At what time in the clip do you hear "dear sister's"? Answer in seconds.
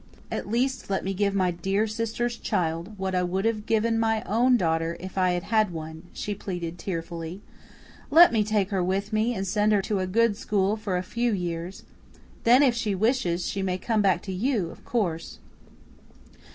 1.51-2.35